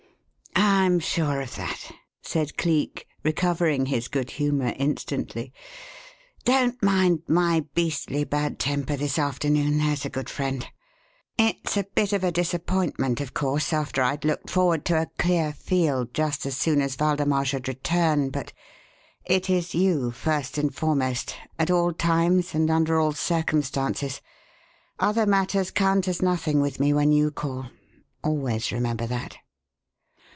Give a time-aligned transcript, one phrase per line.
[0.53, 1.91] "I'm sure of that,"
[2.21, 5.53] said Cleek, recovering his good humour instantly.
[6.43, 10.67] "Don't mind my beastly bad temper this afternoon, there's a good friend.
[11.37, 15.53] It's a bit of a disappointment, of course, after I'd looked forward to a clear
[15.53, 18.51] field just as soon as Waldemar should return, but
[19.23, 24.19] It is you, first and foremost, at all times and under all circumstances.
[24.99, 27.67] Other matters count as nothing with me when you call.
[28.23, 29.37] Always remember that."